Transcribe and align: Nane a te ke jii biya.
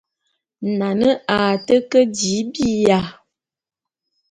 Nane 0.77 1.09
a 1.35 1.37
te 1.65 1.75
ke 1.89 2.01
jii 2.17 2.43
biya. 2.51 2.99